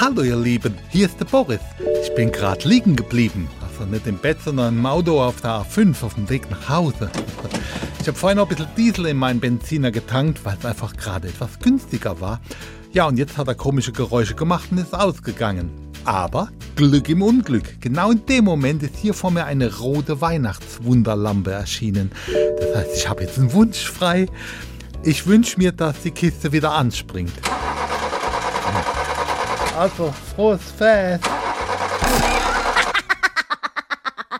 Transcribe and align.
Hallo 0.00 0.22
ihr 0.22 0.36
Lieben, 0.36 0.74
hier 0.88 1.06
ist 1.06 1.20
der 1.20 1.26
Boris. 1.26 1.60
Ich 2.02 2.14
bin 2.14 2.32
gerade 2.32 2.66
liegen 2.66 2.96
geblieben. 2.96 3.48
Also 3.60 3.84
nicht 3.90 4.06
im 4.06 4.16
Bett, 4.16 4.38
sondern 4.42 4.78
im 4.78 4.86
Auto 4.86 5.22
auf 5.22 5.40
der 5.42 5.50
A5 5.50 6.02
auf 6.02 6.14
dem 6.14 6.30
Weg 6.30 6.50
nach 6.50 6.70
Hause. 6.70 7.10
Ich 8.00 8.08
habe 8.08 8.16
vorhin 8.16 8.38
noch 8.38 8.48
ein 8.48 8.56
bisschen 8.56 8.74
Diesel 8.76 9.06
in 9.06 9.18
meinen 9.18 9.40
Benziner 9.40 9.90
getankt, 9.90 10.44
weil 10.44 10.56
es 10.58 10.64
einfach 10.64 10.96
gerade 10.96 11.28
etwas 11.28 11.58
günstiger 11.58 12.20
war. 12.20 12.40
Ja, 12.92 13.06
und 13.06 13.18
jetzt 13.18 13.36
hat 13.36 13.48
er 13.48 13.54
komische 13.54 13.92
Geräusche 13.92 14.34
gemacht 14.34 14.68
und 14.70 14.78
ist 14.78 14.94
ausgegangen. 14.94 15.70
Aber 16.04 16.48
Glück 16.76 17.08
im 17.08 17.22
Unglück. 17.22 17.80
Genau 17.80 18.10
in 18.10 18.26
dem 18.26 18.44
Moment 18.44 18.82
ist 18.82 18.96
hier 18.96 19.14
vor 19.14 19.30
mir 19.30 19.44
eine 19.44 19.76
rote 19.78 20.20
Weihnachtswunderlampe 20.20 21.52
erschienen. 21.52 22.10
Das 22.58 22.76
heißt, 22.76 22.96
ich 22.96 23.08
habe 23.08 23.22
jetzt 23.22 23.38
einen 23.38 23.52
Wunsch 23.52 23.88
frei. 23.88 24.26
Ich 25.02 25.26
wünsche 25.26 25.58
mir, 25.58 25.72
dass 25.72 26.02
die 26.02 26.10
Kiste 26.10 26.52
wieder 26.52 26.72
anspringt. 26.72 27.32
Also, 29.78 30.12
frohes 30.34 30.62
Fest! 30.76 31.24